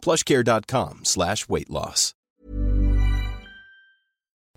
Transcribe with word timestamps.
plushcare.com 0.00 1.00
slash 1.04 1.44
weight 1.48 1.68
loss. 1.68 2.14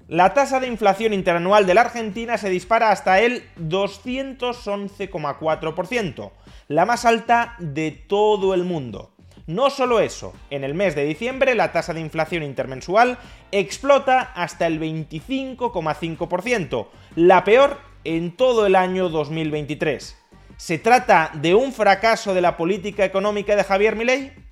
La 0.08 0.34
tasa 0.34 0.60
de 0.60 0.68
inflación 0.68 1.14
interanual 1.14 1.66
de 1.66 1.74
la 1.74 1.80
Argentina 1.82 2.38
se 2.38 2.50
dispara 2.50 2.92
hasta 2.92 3.22
el 3.22 3.44
211,4%, 3.58 6.32
la 6.68 6.86
más 6.86 7.06
alta 7.06 7.56
de 7.60 7.92
todo 7.92 8.54
el 8.54 8.66
mundo. 8.66 9.14
No 9.48 9.70
solo 9.70 10.02
eso, 10.02 10.34
en 10.50 10.66
el 10.66 10.74
mes 10.74 10.96
de 10.96 11.06
diciembre 11.06 11.56
la 11.56 11.72
tasa 11.72 11.94
de 11.94 12.02
inflación 12.02 12.44
intermensual 12.44 13.18
explota 13.52 14.34
hasta 14.36 14.68
el 14.68 14.78
25,5%, 14.80 16.88
la 17.16 17.44
peor 17.44 17.80
en 18.04 18.36
todo 18.36 18.66
el 18.66 18.76
año 18.76 19.08
2023. 19.10 20.18
¿Se 20.58 20.78
trata 20.78 21.32
de 21.34 21.56
un 21.56 21.74
fracaso 21.74 22.34
de 22.34 22.42
la 22.42 22.58
política 22.58 23.06
económica 23.06 23.56
de 23.56 23.64
Javier 23.64 23.96
Milei? 23.96 24.43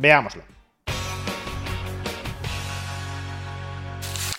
Veámoslo. 0.00 0.42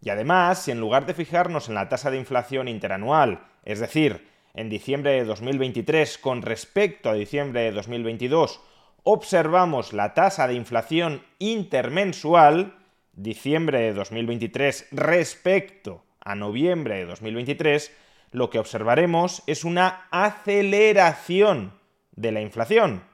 Y 0.00 0.08
además, 0.08 0.62
si 0.62 0.70
en 0.70 0.80
lugar 0.80 1.04
de 1.04 1.12
fijarnos 1.12 1.68
en 1.68 1.74
la 1.74 1.90
tasa 1.90 2.10
de 2.10 2.16
inflación 2.16 2.66
interanual, 2.66 3.44
es 3.66 3.78
decir, 3.78 4.26
en 4.54 4.70
diciembre 4.70 5.10
de 5.10 5.24
2023 5.24 6.16
con 6.16 6.40
respecto 6.40 7.10
a 7.10 7.14
diciembre 7.14 7.60
de 7.60 7.72
2022, 7.72 8.62
observamos 9.02 9.92
la 9.92 10.14
tasa 10.14 10.48
de 10.48 10.54
inflación 10.54 11.22
intermensual, 11.38 12.78
diciembre 13.12 13.80
de 13.80 13.92
2023 13.92 14.88
respecto 14.92 16.06
a 16.20 16.34
noviembre 16.34 16.94
de 16.94 17.04
2023, 17.04 17.94
lo 18.34 18.50
que 18.50 18.58
observaremos 18.58 19.42
es 19.46 19.64
una 19.64 20.08
aceleración 20.10 21.72
de 22.16 22.32
la 22.32 22.40
inflación. 22.40 23.04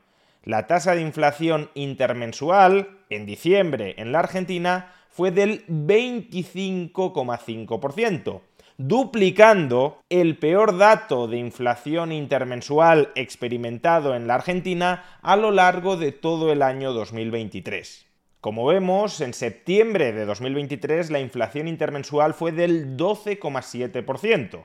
La 0.45 0.67
tasa 0.67 0.95
de 0.95 1.03
inflación 1.03 1.69
intermensual 1.75 3.01
en 3.11 3.27
diciembre 3.27 3.97
en 3.99 4.13
la 4.13 4.21
Argentina 4.21 4.95
fue 5.11 5.31
del 5.31 5.67
25,5%, 5.67 8.41
duplicando 8.79 10.01
el 10.09 10.39
peor 10.39 10.79
dato 10.79 11.29
de 11.29 11.37
inflación 11.37 12.13
intermensual 12.13 13.13
experimentado 13.15 14.15
en 14.15 14.27
la 14.27 14.37
Argentina 14.37 15.05
a 15.21 15.37
lo 15.37 15.51
largo 15.51 15.99
de 15.99 16.13
todo 16.13 16.51
el 16.51 16.63
año 16.63 16.95
2023. 16.95 18.07
Como 18.41 18.65
vemos, 18.65 19.21
en 19.21 19.35
septiembre 19.35 20.15
de 20.15 20.25
2023 20.25 21.11
la 21.11 21.21
inflación 21.21 21.69
intermensual 21.69 22.33
fue 22.33 22.53
del 22.53 22.97
12,7%, 22.97 24.65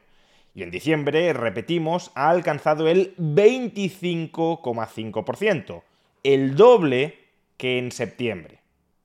y 0.56 0.64
en 0.64 0.72
diciembre, 0.72 1.32
repetimos, 1.34 2.12
ha 2.16 2.30
alcanzado 2.30 2.88
el 2.88 3.14
25,5%, 3.18 5.84
el 6.24 6.56
doble 6.56 7.20
que 7.58 7.78
en 7.78 7.92
septiembre. 7.92 8.62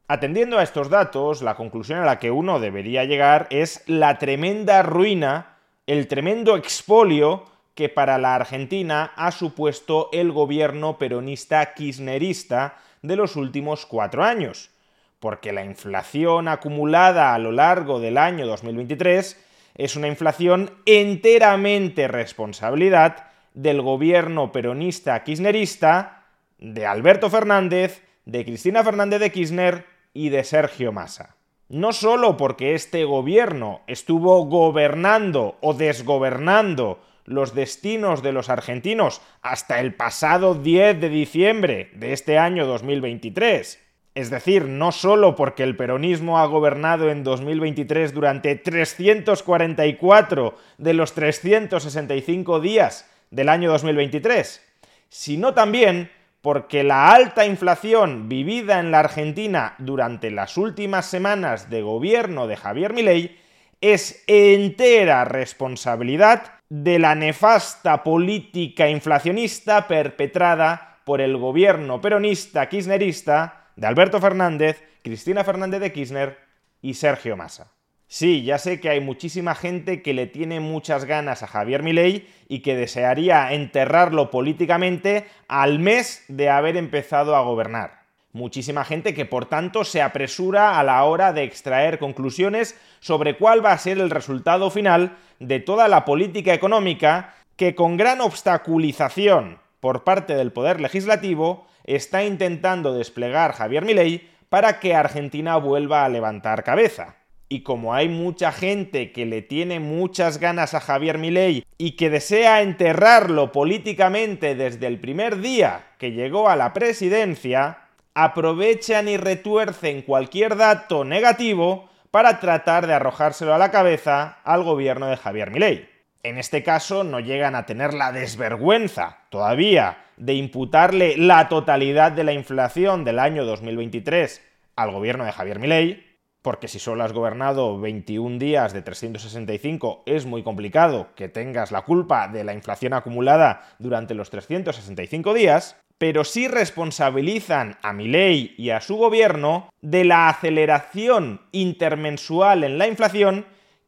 Atendiendo 0.07 0.59
a 0.59 0.63
estos 0.63 0.91
datos, 0.91 1.43
la 1.43 1.57
conclusión 1.57 1.99
a 1.99 2.05
la 2.05 2.21
que 2.21 2.31
uno 2.31 2.61
debería 2.61 3.05
llegar 3.05 3.49
es 3.51 3.83
la 3.87 4.19
tremenda 4.19 4.85
ruina, 4.85 5.57
el 5.89 6.07
tremendo 6.07 6.57
expolio 6.57 7.47
que 7.75 7.89
para 7.89 8.19
la 8.19 8.37
Argentina 8.37 9.11
ha 9.17 9.33
supuesto 9.33 10.09
el 10.13 10.31
gobierno 10.31 10.99
peronista 10.99 11.75
kirchnerista 11.75 12.77
de 13.03 13.17
los 13.17 13.35
últimos 13.35 13.87
cuatro 13.87 14.23
años, 14.23 14.71
porque 15.19 15.53
la 15.53 15.65
inflación 15.65 16.47
acumulada 16.47 17.35
a 17.35 17.39
lo 17.39 17.51
largo 17.51 17.99
del 17.99 18.19
año 18.19 18.47
2023 18.47 19.50
es 19.75 19.97
una 19.97 20.09
inflación 20.09 20.71
enteramente 20.87 22.09
responsabilidad 22.09 23.27
del 23.55 23.83
gobierno 23.83 24.53
peronista 24.53 25.23
kirchnerista, 25.25 26.25
de 26.59 26.87
Alberto 26.87 27.31
Fernández, 27.31 28.03
de 28.27 28.45
Cristina 28.45 28.85
Fernández 28.85 29.21
de 29.21 29.33
Kirchner 29.33 29.87
y 30.13 30.29
de 30.29 30.45
Sergio 30.45 30.93
Massa. 30.93 31.37
No 31.69 31.93
solo 31.93 32.37
porque 32.37 32.75
este 32.75 33.05
gobierno 33.05 33.83
estuvo 33.87 34.45
gobernando 34.47 35.57
o 35.61 35.73
desgobernando 35.75 37.01
los 37.25 37.55
destinos 37.55 38.23
de 38.23 38.33
los 38.33 38.49
argentinos 38.49 39.23
hasta 39.41 39.81
el 39.81 39.95
pasado 39.95 40.55
10 40.55 41.01
de 41.01 41.09
diciembre 41.09 41.91
de 41.95 42.13
este 42.13 42.39
año 42.39 42.67
2023, 42.67 43.81
es 44.15 44.31
decir, 44.31 44.67
no 44.67 44.93
solo 44.93 45.37
porque 45.37 45.63
el 45.63 45.77
peronismo 45.77 46.39
ha 46.39 46.47
gobernado 46.47 47.11
en 47.11 47.23
2023 47.23 48.13
durante 48.13 48.57
344 48.57 50.55
de 50.79 50.95
los 50.95 51.13
365 51.15 52.61
días 52.61 53.09
del 53.31 53.49
año 53.49 53.71
2023, 53.71 54.67
sino 55.09 55.55
también 55.55 56.11
porque 56.43 56.83
la 56.83 57.13
alta 57.13 57.47
inflación 57.47 58.29
vivida 58.29 58.81
en 58.81 58.91
la 58.91 59.01
Argentina 59.01 59.75
durante 59.79 60.31
las 60.31 60.57
últimas 60.57 61.07
semanas 61.07 61.71
de 61.71 61.83
gobierno 61.83 62.47
de 62.47 62.57
Javier 62.57 62.93
Milei 62.93 63.39
es 63.81 64.25
entera 64.27 65.25
responsabilidad 65.25 66.55
de 66.69 66.99
la 66.99 67.15
nefasta 67.15 68.03
política 68.03 68.89
inflacionista 68.89 69.87
perpetrada 69.87 70.99
por 71.05 71.21
el 71.21 71.37
gobierno 71.37 72.01
peronista 72.01 72.69
kirchnerista 72.69 73.60
de 73.81 73.87
Alberto 73.87 74.21
Fernández, 74.21 74.85
Cristina 75.03 75.43
Fernández 75.43 75.81
de 75.81 75.91
Kirchner 75.91 76.37
y 76.83 76.95
Sergio 76.95 77.35
Massa. 77.35 77.73
Sí, 78.09 78.43
ya 78.43 78.59
sé 78.59 78.79
que 78.79 78.91
hay 78.91 79.01
muchísima 79.01 79.55
gente 79.55 80.03
que 80.03 80.13
le 80.13 80.27
tiene 80.27 80.61
muchas 80.61 81.07
ganas 81.07 81.43
a 81.43 81.47
Javier 81.47 81.83
Milei 81.83 82.29
y 82.47 82.61
que 82.61 82.77
desearía 82.77 83.55
enterrarlo 83.55 84.31
políticamente 84.31 85.25
al 85.49 85.79
mes 85.79 86.27
de 86.29 86.51
haber 86.51 86.77
empezado 86.77 87.35
a 87.35 87.41
gobernar. 87.41 88.03
Muchísima 88.33 88.85
gente 88.85 89.15
que 89.15 89.25
por 89.25 89.47
tanto 89.47 89.85
se 89.85 90.03
apresura 90.03 90.79
a 90.79 90.85
la 90.85 91.03
hora 91.05 91.33
de 91.33 91.45
extraer 91.45 91.99
conclusiones 91.99 92.79
sobre 93.01 93.39
cuál 93.39 93.65
va 93.65 93.73
a 93.73 93.79
ser 93.79 93.99
el 93.99 94.11
resultado 94.11 94.71
final 94.71 95.17
de 95.39 95.59
toda 95.59 95.89
la 95.89 96.05
política 96.05 96.53
económica 96.53 97.35
que 97.57 97.75
con 97.75 97.97
gran 97.97 98.21
obstaculización 98.21 99.59
por 99.81 100.05
parte 100.05 100.35
del 100.35 100.53
Poder 100.53 100.83
Legislativo 100.83 101.70
está 101.97 102.25
intentando 102.25 102.95
desplegar 102.95 103.53
Javier 103.53 103.85
Milei 103.85 104.29
para 104.49 104.81
que 104.81 104.95
Argentina 104.95 105.57
vuelva 105.57 106.05
a 106.05 106.09
levantar 106.09 106.65
cabeza. 106.65 107.17
Y 107.49 107.63
como 107.63 107.95
hay 107.95 108.09
mucha 108.09 108.53
gente 108.53 109.11
que 109.11 109.27
le 109.27 109.43
tiene 109.43 109.81
muchas 109.81 110.39
ganas 110.39 110.75
a 110.75 110.81
Javier 110.81 111.19
Milei 111.19 111.65
y 111.79 111.93
que 111.93 112.09
desea 112.09 112.63
enterrarlo 112.63 113.51
políticamente 113.51 114.55
desde 114.55 114.87
el 114.87 115.01
primer 115.01 115.41
día 115.41 115.87
que 115.99 116.13
llegó 116.13 116.49
a 116.49 116.55
la 116.55 116.73
presidencia, 116.73 117.79
aprovechan 118.15 119.09
y 119.09 119.17
retuercen 119.17 120.03
cualquier 120.03 120.57
dato 120.57 121.05
negativo 121.05 121.89
para 122.11 122.39
tratar 122.39 122.87
de 122.87 122.95
arrojárselo 122.95 123.55
a 123.55 123.59
la 123.59 123.71
cabeza 123.71 124.39
al 124.45 124.63
gobierno 124.63 125.07
de 125.07 125.17
Javier 125.17 125.51
Milei. 125.51 125.89
En 126.23 126.37
este 126.37 126.63
caso 126.63 127.03
no 127.03 127.19
llegan 127.19 127.55
a 127.55 127.65
tener 127.65 127.95
la 127.95 128.13
desvergüenza 128.13 129.21
todavía 129.31 130.05
de 130.19 130.35
imputarle 130.35 131.17
la 131.17 131.49
totalidad 131.49 132.13
de 132.13 132.25
la 132.25 132.35
inflación 132.35 133.05
del 133.05 133.19
año 133.19 133.47
2023 133.47 134.43
al 134.77 134.91
gobierno 134.93 135.25
de 135.25 135.33
Javier 135.33 135.59
Milei, 135.59 136.07
porque 136.43 136.69
si 136.69 136.79
solo 136.79 137.05
has 137.05 137.15
gobernado 137.15 137.81
21 137.81 138.39
días 138.39 138.75
de 138.75 138.83
365 138.83 140.03
es 140.05 140.27
muy 140.27 140.43
complicado 140.43 141.09
que 141.15 141.31
tengas 141.31 141.73
la 141.73 141.83
culpa 141.83 142.29
de 142.29 142.45
la 142.45 142.53
inflación 142.53 142.93
acumulada 142.93 143.75
durante 143.79 144.15
los 144.15 144.29
365 144.29 145.33
días, 145.33 145.77
pero 145.97 146.25
sí 146.25 146.49
responsabilizan 146.49 147.79
a 147.81 147.95
Milei 147.95 148.55
y 148.59 148.71
a 148.71 148.83
su 148.83 148.97
gobierno 148.97 149.71
de 149.81 150.05
la 150.05 150.29
aceleración 150.29 151.41
intermensual 151.53 152.63
en 152.65 152.77
la 152.77 152.89
inflación 152.89 153.47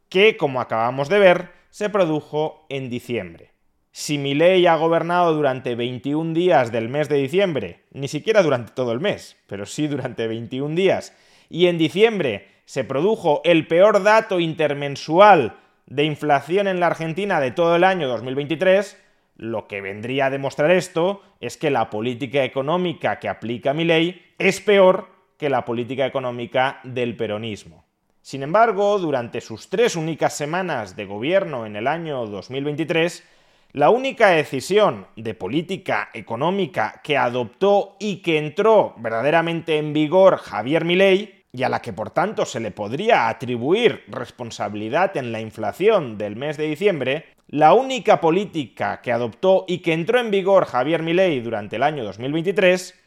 que, 0.08 0.38
como 0.38 0.62
acabamos 0.62 1.10
de 1.10 1.18
ver, 1.18 1.61
se 1.72 1.88
produjo 1.88 2.66
en 2.68 2.90
diciembre. 2.90 3.54
Si 3.92 4.18
Milei 4.18 4.66
ha 4.66 4.76
gobernado 4.76 5.32
durante 5.32 5.74
21 5.74 6.34
días 6.34 6.70
del 6.70 6.90
mes 6.90 7.08
de 7.08 7.16
diciembre, 7.16 7.84
ni 7.92 8.08
siquiera 8.08 8.42
durante 8.42 8.72
todo 8.72 8.92
el 8.92 9.00
mes, 9.00 9.38
pero 9.46 9.64
sí 9.64 9.86
durante 9.86 10.28
21 10.28 10.74
días, 10.74 11.16
y 11.48 11.66
en 11.66 11.78
diciembre 11.78 12.46
se 12.66 12.84
produjo 12.84 13.40
el 13.44 13.66
peor 13.66 14.02
dato 14.02 14.38
intermensual 14.38 15.56
de 15.86 16.04
inflación 16.04 16.68
en 16.68 16.78
la 16.78 16.88
Argentina 16.88 17.40
de 17.40 17.52
todo 17.52 17.76
el 17.76 17.84
año 17.84 18.06
2023, 18.06 18.98
lo 19.36 19.66
que 19.66 19.80
vendría 19.80 20.26
a 20.26 20.30
demostrar 20.30 20.70
esto 20.70 21.22
es 21.40 21.56
que 21.56 21.70
la 21.70 21.88
política 21.88 22.44
económica 22.44 23.18
que 23.18 23.30
aplica 23.30 23.72
mi 23.72 23.84
ley 23.84 24.20
es 24.38 24.60
peor 24.60 25.08
que 25.38 25.48
la 25.48 25.64
política 25.64 26.04
económica 26.04 26.80
del 26.84 27.16
peronismo. 27.16 27.86
Sin 28.22 28.44
embargo, 28.44 29.00
durante 29.00 29.40
sus 29.40 29.68
tres 29.68 29.96
únicas 29.96 30.36
semanas 30.36 30.94
de 30.94 31.06
gobierno 31.06 31.66
en 31.66 31.74
el 31.74 31.88
año 31.88 32.24
2023, 32.26 33.24
la 33.72 33.90
única 33.90 34.28
decisión 34.28 35.08
de 35.16 35.34
política 35.34 36.08
económica 36.14 37.00
que 37.02 37.16
adoptó 37.16 37.96
y 37.98 38.22
que 38.22 38.38
entró 38.38 38.94
verdaderamente 38.98 39.76
en 39.76 39.92
vigor 39.92 40.36
Javier 40.36 40.84
Milei, 40.84 41.42
y 41.52 41.64
a 41.64 41.68
la 41.68 41.82
que 41.82 41.92
por 41.92 42.10
tanto 42.10 42.46
se 42.46 42.60
le 42.60 42.70
podría 42.70 43.28
atribuir 43.28 44.04
responsabilidad 44.06 45.16
en 45.16 45.32
la 45.32 45.40
inflación 45.40 46.16
del 46.16 46.36
mes 46.36 46.56
de 46.56 46.68
diciembre, 46.68 47.26
la 47.48 47.74
única 47.74 48.20
política 48.20 49.02
que 49.02 49.10
adoptó 49.10 49.64
y 49.66 49.78
que 49.78 49.94
entró 49.94 50.20
en 50.20 50.30
vigor 50.30 50.64
Javier 50.64 51.02
Milei 51.02 51.40
durante 51.40 51.76
el 51.76 51.82
año 51.82 52.04
2023 52.04 52.98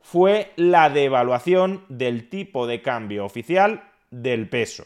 fue 0.00 0.52
la 0.56 0.90
devaluación 0.90 1.84
del 1.88 2.28
tipo 2.28 2.66
de 2.66 2.82
cambio 2.82 3.24
oficial 3.24 3.93
del 4.22 4.48
peso. 4.48 4.84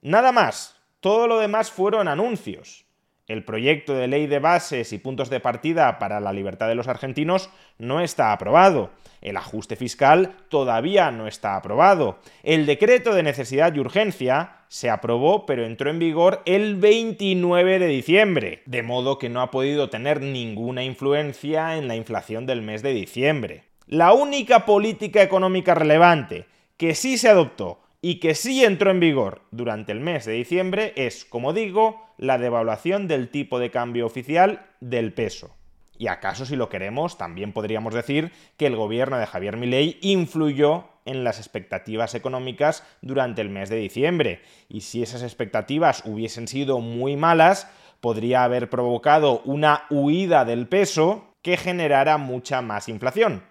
Nada 0.00 0.32
más, 0.32 0.76
todo 1.00 1.26
lo 1.26 1.38
demás 1.38 1.70
fueron 1.72 2.06
anuncios. 2.08 2.84
El 3.26 3.44
proyecto 3.44 3.94
de 3.94 4.08
ley 4.08 4.26
de 4.26 4.38
bases 4.38 4.92
y 4.92 4.98
puntos 4.98 5.30
de 5.30 5.40
partida 5.40 5.98
para 5.98 6.20
la 6.20 6.32
libertad 6.32 6.68
de 6.68 6.74
los 6.74 6.88
argentinos 6.88 7.50
no 7.78 8.00
está 8.00 8.32
aprobado. 8.32 8.90
El 9.20 9.36
ajuste 9.36 9.76
fiscal 9.76 10.36
todavía 10.48 11.10
no 11.10 11.26
está 11.26 11.56
aprobado. 11.56 12.18
El 12.42 12.66
decreto 12.66 13.14
de 13.14 13.22
necesidad 13.22 13.74
y 13.74 13.80
urgencia 13.80 14.64
se 14.68 14.90
aprobó 14.90 15.46
pero 15.46 15.64
entró 15.64 15.90
en 15.90 15.98
vigor 15.98 16.42
el 16.44 16.76
29 16.76 17.78
de 17.78 17.86
diciembre, 17.86 18.62
de 18.66 18.82
modo 18.82 19.18
que 19.18 19.28
no 19.28 19.42
ha 19.42 19.50
podido 19.50 19.90
tener 19.90 20.20
ninguna 20.20 20.82
influencia 20.84 21.76
en 21.76 21.86
la 21.88 21.96
inflación 21.96 22.46
del 22.46 22.62
mes 22.62 22.82
de 22.82 22.92
diciembre. 22.92 23.64
La 23.86 24.12
única 24.12 24.64
política 24.64 25.22
económica 25.22 25.74
relevante 25.74 26.46
que 26.76 26.94
sí 26.94 27.18
se 27.18 27.28
adoptó 27.28 27.80
y 28.02 28.16
que 28.20 28.34
sí 28.34 28.64
entró 28.64 28.90
en 28.90 29.00
vigor 29.00 29.42
durante 29.50 29.92
el 29.92 30.00
mes 30.00 30.24
de 30.24 30.32
diciembre 30.32 30.92
es, 30.96 31.24
como 31.24 31.52
digo, 31.52 32.06
la 32.16 32.38
devaluación 32.38 33.08
del 33.08 33.28
tipo 33.28 33.58
de 33.58 33.70
cambio 33.70 34.06
oficial 34.06 34.66
del 34.80 35.12
peso. 35.12 35.54
Y 35.98 36.06
acaso 36.06 36.46
si 36.46 36.56
lo 36.56 36.70
queremos, 36.70 37.18
también 37.18 37.52
podríamos 37.52 37.92
decir 37.92 38.32
que 38.56 38.66
el 38.66 38.76
gobierno 38.76 39.18
de 39.18 39.26
Javier 39.26 39.58
Milei 39.58 39.98
influyó 40.00 40.84
en 41.04 41.24
las 41.24 41.38
expectativas 41.38 42.14
económicas 42.14 42.84
durante 43.02 43.42
el 43.42 43.50
mes 43.50 43.68
de 43.68 43.76
diciembre. 43.76 44.40
Y 44.70 44.80
si 44.80 45.02
esas 45.02 45.22
expectativas 45.22 46.02
hubiesen 46.06 46.48
sido 46.48 46.80
muy 46.80 47.16
malas, 47.16 47.68
podría 48.00 48.44
haber 48.44 48.70
provocado 48.70 49.42
una 49.44 49.84
huida 49.90 50.46
del 50.46 50.68
peso 50.68 51.34
que 51.42 51.58
generara 51.58 52.16
mucha 52.16 52.62
más 52.62 52.88
inflación 52.88 53.42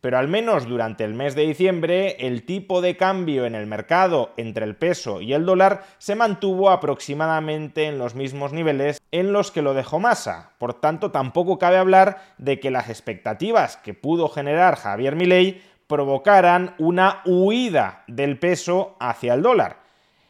pero 0.00 0.18
al 0.18 0.28
menos 0.28 0.66
durante 0.66 1.04
el 1.04 1.14
mes 1.14 1.34
de 1.34 1.46
diciembre 1.46 2.16
el 2.20 2.44
tipo 2.44 2.80
de 2.80 2.96
cambio 2.96 3.46
en 3.46 3.54
el 3.54 3.66
mercado 3.66 4.30
entre 4.36 4.64
el 4.64 4.76
peso 4.76 5.20
y 5.20 5.32
el 5.32 5.44
dólar 5.44 5.84
se 5.98 6.14
mantuvo 6.14 6.70
aproximadamente 6.70 7.86
en 7.86 7.98
los 7.98 8.14
mismos 8.14 8.52
niveles 8.52 9.00
en 9.10 9.32
los 9.32 9.50
que 9.50 9.62
lo 9.62 9.74
dejó 9.74 9.98
Massa. 9.98 10.52
Por 10.58 10.74
tanto, 10.74 11.10
tampoco 11.10 11.58
cabe 11.58 11.78
hablar 11.78 12.22
de 12.38 12.60
que 12.60 12.70
las 12.70 12.88
expectativas 12.88 13.76
que 13.78 13.94
pudo 13.94 14.28
generar 14.28 14.76
Javier 14.76 15.16
Milei 15.16 15.62
provocaran 15.86 16.74
una 16.78 17.22
huida 17.24 18.04
del 18.06 18.38
peso 18.38 18.96
hacia 19.00 19.34
el 19.34 19.42
dólar. 19.42 19.78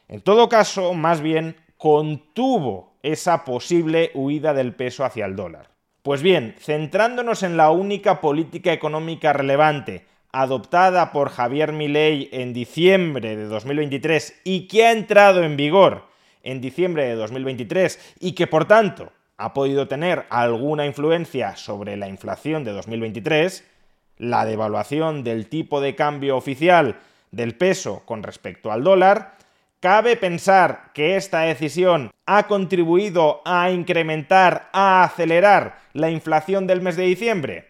En 0.09 0.23
todo 0.23 0.49
caso, 0.49 0.95
más 0.95 1.21
bien 1.21 1.57
contuvo 1.77 2.95
esa 3.03 3.45
posible 3.45 4.11
huida 4.15 4.55
del 4.55 4.75
peso 4.75 5.05
hacia 5.05 5.27
el 5.27 5.37
dólar. 5.37 5.78
Pues 6.09 6.23
bien, 6.23 6.55
centrándonos 6.59 7.43
en 7.43 7.59
la 7.59 7.71
única 7.71 8.23
política 8.23 8.73
económica 8.73 9.35
relevante 9.35 10.07
adoptada 10.33 11.13
por 11.13 11.29
Javier 11.29 11.75
Milei 11.75 12.31
en 12.33 12.55
diciembre 12.55 13.37
de 13.37 13.45
2023 13.45 14.41
y 14.43 14.69
que 14.69 14.87
ha 14.87 14.93
entrado 14.93 15.45
en 15.45 15.59
vigor 15.59 16.07
en 16.43 16.63
diciembre 16.63 17.05
de 17.05 17.15
2023 17.15 18.17
y 18.21 18.33
que 18.33 18.47
por 18.47 18.65
tanto 18.65 19.13
ha 19.37 19.53
podido 19.53 19.87
tener 19.87 20.25
alguna 20.31 20.87
influencia 20.87 21.57
sobre 21.57 21.99
la 21.99 22.09
inflación 22.09 22.65
de 22.65 22.73
2023, 22.73 23.69
la 24.17 24.47
devaluación 24.47 25.25
del 25.25 25.51
tipo 25.51 25.83
de 25.83 25.95
cambio 25.95 26.39
oficial 26.39 26.97
del 27.33 27.55
peso 27.55 28.01
con 28.07 28.23
respecto 28.23 28.73
al 28.73 28.83
dólar, 28.83 29.37
¿Cabe 29.81 30.17
pensar 30.17 30.91
que 30.93 31.15
esta 31.15 31.43
decisión 31.43 32.11
ha 32.27 32.49
contribuido 32.49 33.43
a 33.45 33.71
incrementar, 33.71 34.69
a 34.73 35.05
acelerar 35.05 35.79
la 35.93 36.11
inflación 36.11 36.67
del 36.67 36.81
mes 36.81 36.97
de 36.97 37.05
diciembre? 37.05 37.69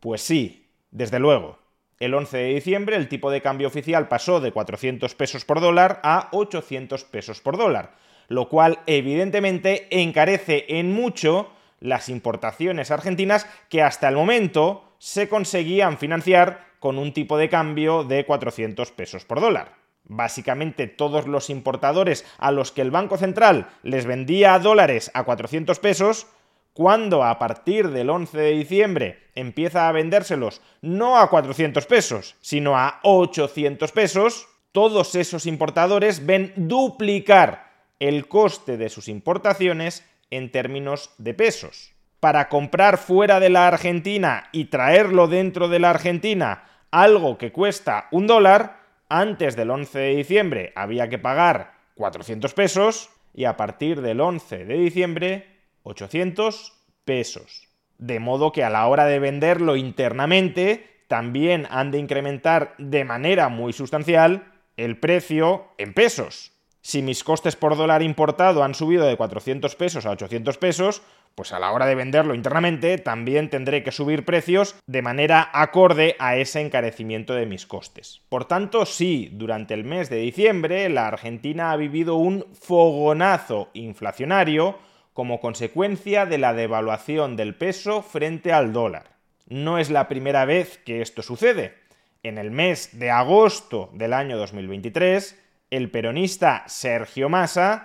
Pues 0.00 0.22
sí, 0.22 0.70
desde 0.90 1.18
luego. 1.18 1.58
El 2.00 2.14
11 2.14 2.38
de 2.38 2.54
diciembre 2.54 2.96
el 2.96 3.06
tipo 3.06 3.30
de 3.30 3.42
cambio 3.42 3.68
oficial 3.68 4.08
pasó 4.08 4.40
de 4.40 4.50
400 4.50 5.14
pesos 5.14 5.44
por 5.44 5.60
dólar 5.60 6.00
a 6.02 6.30
800 6.32 7.04
pesos 7.04 7.42
por 7.42 7.58
dólar, 7.58 7.96
lo 8.28 8.48
cual 8.48 8.78
evidentemente 8.86 9.88
encarece 9.90 10.64
en 10.68 10.94
mucho 10.94 11.52
las 11.80 12.08
importaciones 12.08 12.90
argentinas 12.90 13.46
que 13.68 13.82
hasta 13.82 14.08
el 14.08 14.14
momento 14.14 14.94
se 14.96 15.28
conseguían 15.28 15.98
financiar 15.98 16.64
con 16.78 16.96
un 16.96 17.12
tipo 17.12 17.36
de 17.36 17.50
cambio 17.50 18.04
de 18.04 18.24
400 18.24 18.90
pesos 18.92 19.26
por 19.26 19.42
dólar 19.42 19.81
básicamente 20.04 20.86
todos 20.86 21.26
los 21.26 21.50
importadores 21.50 22.24
a 22.38 22.50
los 22.50 22.72
que 22.72 22.82
el 22.82 22.90
Banco 22.90 23.16
Central 23.16 23.68
les 23.82 24.06
vendía 24.06 24.58
dólares 24.58 25.10
a 25.14 25.24
400 25.24 25.78
pesos, 25.78 26.26
cuando 26.74 27.22
a 27.24 27.38
partir 27.38 27.90
del 27.90 28.10
11 28.10 28.38
de 28.38 28.50
diciembre 28.52 29.18
empieza 29.34 29.88
a 29.88 29.92
vendérselos 29.92 30.62
no 30.80 31.18
a 31.18 31.28
400 31.28 31.86
pesos, 31.86 32.36
sino 32.40 32.78
a 32.78 33.00
800 33.02 33.92
pesos, 33.92 34.48
todos 34.72 35.14
esos 35.14 35.46
importadores 35.46 36.24
ven 36.24 36.52
duplicar 36.56 37.72
el 38.00 38.26
coste 38.26 38.76
de 38.76 38.88
sus 38.88 39.08
importaciones 39.08 40.04
en 40.30 40.50
términos 40.50 41.10
de 41.18 41.34
pesos. 41.34 41.92
Para 42.20 42.48
comprar 42.48 42.98
fuera 42.98 43.38
de 43.38 43.50
la 43.50 43.68
Argentina 43.68 44.48
y 44.50 44.66
traerlo 44.66 45.28
dentro 45.28 45.68
de 45.68 45.78
la 45.78 45.90
Argentina 45.90 46.64
algo 46.90 47.38
que 47.38 47.52
cuesta 47.52 48.06
un 48.12 48.26
dólar, 48.26 48.81
antes 49.12 49.56
del 49.56 49.70
11 49.70 49.98
de 49.98 50.16
diciembre 50.16 50.72
había 50.74 51.10
que 51.10 51.18
pagar 51.18 51.74
400 51.96 52.54
pesos 52.54 53.10
y 53.34 53.44
a 53.44 53.58
partir 53.58 54.00
del 54.00 54.22
11 54.22 54.64
de 54.64 54.74
diciembre 54.74 55.46
800 55.82 56.72
pesos. 57.04 57.68
De 57.98 58.20
modo 58.20 58.52
que 58.52 58.64
a 58.64 58.70
la 58.70 58.86
hora 58.86 59.04
de 59.04 59.18
venderlo 59.18 59.76
internamente 59.76 60.86
también 61.08 61.66
han 61.70 61.90
de 61.90 61.98
incrementar 61.98 62.74
de 62.78 63.04
manera 63.04 63.50
muy 63.50 63.74
sustancial 63.74 64.50
el 64.78 64.98
precio 64.98 65.66
en 65.76 65.92
pesos. 65.92 66.52
Si 66.80 67.02
mis 67.02 67.22
costes 67.22 67.54
por 67.54 67.76
dólar 67.76 68.02
importado 68.02 68.64
han 68.64 68.74
subido 68.74 69.06
de 69.06 69.18
400 69.18 69.76
pesos 69.76 70.06
a 70.06 70.10
800 70.10 70.56
pesos, 70.56 71.02
pues 71.34 71.52
a 71.52 71.58
la 71.58 71.72
hora 71.72 71.86
de 71.86 71.94
venderlo 71.94 72.34
internamente 72.34 72.98
también 72.98 73.50
tendré 73.50 73.82
que 73.82 73.92
subir 73.92 74.24
precios 74.24 74.74
de 74.86 75.02
manera 75.02 75.50
acorde 75.52 76.16
a 76.18 76.36
ese 76.36 76.60
encarecimiento 76.60 77.34
de 77.34 77.46
mis 77.46 77.66
costes. 77.66 78.22
Por 78.28 78.44
tanto, 78.46 78.86
sí, 78.86 79.30
durante 79.32 79.74
el 79.74 79.84
mes 79.84 80.10
de 80.10 80.16
diciembre 80.16 80.88
la 80.88 81.08
Argentina 81.08 81.72
ha 81.72 81.76
vivido 81.76 82.16
un 82.16 82.46
fogonazo 82.52 83.70
inflacionario 83.74 84.78
como 85.12 85.40
consecuencia 85.40 86.26
de 86.26 86.38
la 86.38 86.54
devaluación 86.54 87.36
del 87.36 87.54
peso 87.54 88.02
frente 88.02 88.52
al 88.52 88.72
dólar. 88.72 89.16
No 89.46 89.78
es 89.78 89.90
la 89.90 90.08
primera 90.08 90.44
vez 90.44 90.78
que 90.78 91.02
esto 91.02 91.22
sucede. 91.22 91.74
En 92.22 92.38
el 92.38 92.50
mes 92.50 92.98
de 92.98 93.10
agosto 93.10 93.90
del 93.92 94.12
año 94.12 94.38
2023, 94.38 95.38
el 95.70 95.90
peronista 95.90 96.64
Sergio 96.66 97.28
Massa 97.28 97.84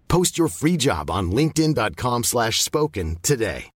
Post 0.11 0.37
your 0.37 0.49
free 0.49 0.77
job 0.77 1.09
on 1.09 1.31
linkedin.com/spoken 1.31 2.23
slash 2.23 2.61
spoken 2.61 3.15
today. 3.21 3.71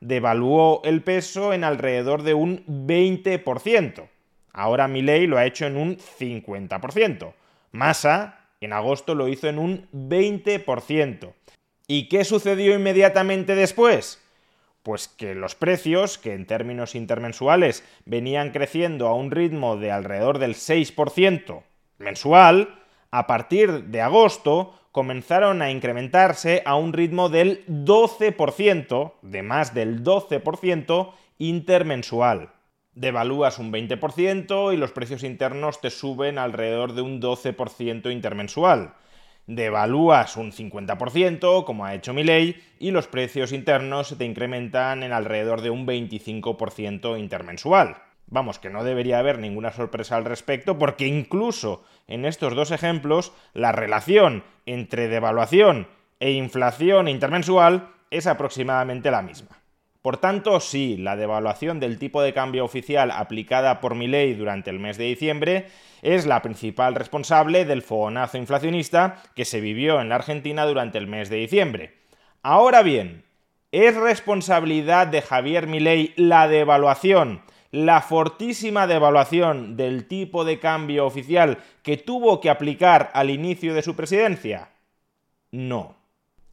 devaluó 0.00 0.82
el 0.84 1.02
peso 1.02 1.52
en 1.52 1.64
alrededor 1.64 2.22
de 2.22 2.34
un 2.34 2.64
20%. 2.66 4.08
Ahora 4.52 4.88
Milei 4.88 5.26
lo 5.26 5.36
ha 5.36 5.46
hecho 5.46 5.66
en 5.66 5.76
un 5.76 5.98
50%. 5.98 7.34
Massa 7.72 8.40
en 8.60 8.72
agosto 8.72 9.14
lo 9.14 9.28
hizo 9.28 9.48
en 9.48 9.58
un 9.58 9.88
20%. 9.92 11.34
¿Y 11.86 12.08
qué 12.08 12.24
sucedió 12.24 12.74
inmediatamente 12.74 13.54
después? 13.54 14.22
Pues 14.82 15.08
que 15.08 15.34
los 15.34 15.54
precios, 15.54 16.18
que 16.18 16.32
en 16.32 16.46
términos 16.46 16.94
intermensuales 16.94 17.84
venían 18.04 18.50
creciendo 18.50 19.08
a 19.08 19.14
un 19.14 19.30
ritmo 19.30 19.76
de 19.76 19.90
alrededor 19.90 20.38
del 20.38 20.54
6% 20.54 21.62
mensual, 21.98 22.85
a 23.10 23.26
partir 23.26 23.84
de 23.84 24.00
agosto 24.00 24.74
comenzaron 24.92 25.60
a 25.62 25.70
incrementarse 25.70 26.62
a 26.64 26.76
un 26.76 26.92
ritmo 26.92 27.28
del 27.28 27.66
12%, 27.66 29.12
de 29.22 29.42
más 29.42 29.74
del 29.74 30.02
12% 30.02 31.12
intermensual. 31.38 32.52
Devalúas 32.94 33.58
un 33.58 33.72
20% 33.72 34.72
y 34.72 34.78
los 34.78 34.92
precios 34.92 35.22
internos 35.22 35.82
te 35.82 35.90
suben 35.90 36.38
alrededor 36.38 36.94
de 36.94 37.02
un 37.02 37.20
12% 37.20 38.10
intermensual. 38.10 38.94
Devalúas 39.46 40.36
un 40.38 40.50
50%, 40.50 41.64
como 41.64 41.84
ha 41.84 41.94
hecho 41.94 42.14
Milei, 42.14 42.56
y 42.78 42.90
los 42.90 43.06
precios 43.06 43.52
internos 43.52 44.08
se 44.08 44.16
te 44.16 44.24
incrementan 44.24 45.02
en 45.02 45.12
alrededor 45.12 45.60
de 45.60 45.70
un 45.70 45.86
25% 45.86 47.18
intermensual. 47.18 47.98
Vamos, 48.28 48.58
que 48.58 48.70
no 48.70 48.82
debería 48.82 49.18
haber 49.18 49.38
ninguna 49.38 49.72
sorpresa 49.72 50.16
al 50.16 50.24
respecto, 50.24 50.78
porque 50.78 51.06
incluso 51.06 51.84
en 52.08 52.24
estos 52.24 52.54
dos 52.54 52.72
ejemplos, 52.72 53.32
la 53.54 53.72
relación 53.72 54.42
entre 54.66 55.08
devaluación 55.08 55.88
e 56.18 56.32
inflación 56.32 57.08
intermensual 57.08 57.90
es 58.10 58.26
aproximadamente 58.26 59.10
la 59.10 59.22
misma. 59.22 59.58
Por 60.02 60.18
tanto, 60.18 60.60
sí, 60.60 60.96
la 60.96 61.16
devaluación 61.16 61.80
del 61.80 61.98
tipo 61.98 62.22
de 62.22 62.32
cambio 62.32 62.64
oficial 62.64 63.10
aplicada 63.10 63.80
por 63.80 63.96
Milei 63.96 64.34
durante 64.34 64.70
el 64.70 64.78
mes 64.78 64.98
de 64.98 65.04
diciembre 65.04 65.66
es 66.02 66.26
la 66.26 66.42
principal 66.42 66.94
responsable 66.94 67.64
del 67.64 67.82
fogonazo 67.82 68.38
inflacionista 68.38 69.20
que 69.34 69.44
se 69.44 69.60
vivió 69.60 70.00
en 70.00 70.08
la 70.08 70.14
Argentina 70.14 70.64
durante 70.64 70.98
el 70.98 71.08
mes 71.08 71.28
de 71.28 71.38
diciembre. 71.38 71.94
Ahora 72.42 72.82
bien, 72.82 73.24
¿es 73.72 73.96
responsabilidad 73.96 75.08
de 75.08 75.22
Javier 75.22 75.66
Milei 75.66 76.14
la 76.16 76.46
devaluación 76.46 77.42
la 77.76 78.00
fortísima 78.00 78.86
devaluación 78.86 79.76
del 79.76 80.08
tipo 80.08 80.46
de 80.46 80.58
cambio 80.58 81.04
oficial 81.04 81.58
que 81.82 81.98
tuvo 81.98 82.40
que 82.40 82.48
aplicar 82.48 83.10
al 83.12 83.28
inicio 83.28 83.74
de 83.74 83.82
su 83.82 83.94
presidencia? 83.94 84.70
No. 85.50 85.94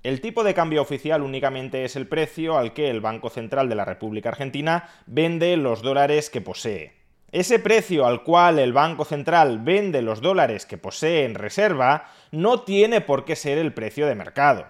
El 0.03 0.19
tipo 0.19 0.43
de 0.43 0.53
cambio 0.53 0.81
oficial 0.81 1.21
únicamente 1.21 1.85
es 1.85 1.95
el 1.95 2.09
precio 2.09 2.57
al 2.57 2.73
que 2.73 2.89
el 2.89 2.99
Banco 2.99 3.29
Central 3.29 3.69
de 3.69 3.75
la 3.75 3.85
República 3.85 4.27
Argentina 4.27 4.89
vende 5.05 5.55
los 5.55 5.81
dólares 5.81 6.29
que 6.29 6.41
posee. 6.41 6.91
Ese 7.31 7.57
precio 7.57 8.05
al 8.05 8.23
cual 8.23 8.59
el 8.59 8.73
Banco 8.73 9.05
Central 9.05 9.59
vende 9.59 10.01
los 10.01 10.19
dólares 10.19 10.65
que 10.65 10.77
posee 10.77 11.23
en 11.23 11.35
reserva 11.35 12.09
no 12.31 12.63
tiene 12.63 12.99
por 12.99 13.23
qué 13.23 13.37
ser 13.37 13.59
el 13.59 13.73
precio 13.73 14.07
de 14.07 14.15
mercado. 14.15 14.65